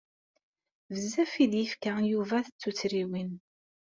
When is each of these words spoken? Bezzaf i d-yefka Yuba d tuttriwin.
Bezzaf 0.91 1.33
i 1.43 1.45
d-yefka 1.51 1.93
Yuba 2.11 2.37
d 2.45 2.47
tuttriwin. 2.59 3.31